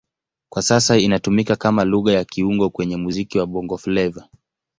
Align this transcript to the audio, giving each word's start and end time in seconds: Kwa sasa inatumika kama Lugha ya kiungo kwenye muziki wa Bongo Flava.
Kwa 0.49 0.61
sasa 0.61 0.97
inatumika 0.97 1.55
kama 1.55 1.83
Lugha 1.85 2.13
ya 2.13 2.25
kiungo 2.25 2.69
kwenye 2.69 2.97
muziki 2.97 3.39
wa 3.39 3.45
Bongo 3.47 3.77
Flava. 3.77 4.29